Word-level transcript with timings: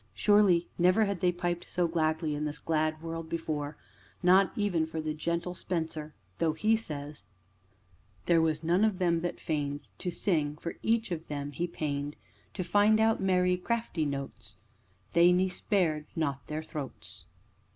Surely 0.15 0.67
never 0.79 1.05
had 1.05 1.19
they 1.21 1.31
piped 1.31 1.69
so 1.69 1.87
gladly 1.87 2.33
in 2.33 2.43
this 2.45 2.57
glad 2.57 2.99
world 3.03 3.29
before 3.29 3.77
not 4.23 4.51
even 4.55 4.83
for 4.83 4.99
the 4.99 5.13
gentle 5.13 5.53
Spenser, 5.53 6.15
though 6.39 6.53
he 6.53 6.75
says: 6.75 7.23
"There 8.25 8.41
was 8.41 8.63
none 8.63 8.83
of 8.83 8.97
them 8.97 9.21
that 9.21 9.39
feigned 9.39 9.81
To 9.99 10.09
sing, 10.09 10.55
for 10.55 10.73
each 10.81 11.11
of 11.11 11.27
them 11.27 11.51
him 11.51 11.67
pained; 11.67 12.15
To 12.55 12.63
find 12.63 12.99
out 12.99 13.21
merry, 13.21 13.57
crafty 13.57 14.07
notes 14.07 14.57
They 15.13 15.31
ne 15.31 15.49
spared 15.49 16.07
not 16.15 16.47
their 16.47 16.63
throats." 16.63 17.25